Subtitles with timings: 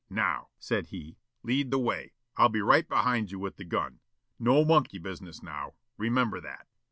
[0.09, 2.13] "Now," said he, "lead the way.
[2.35, 3.99] I'll be right behind you with the gun.
[4.39, 6.65] No monkey business, now, remember that."